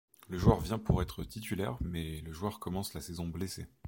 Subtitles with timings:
[0.29, 3.67] Le joueur vient pour être titulaire mais le joueur commence la saison blessé.